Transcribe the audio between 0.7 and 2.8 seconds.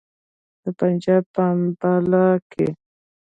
پنجاب په امباله کې.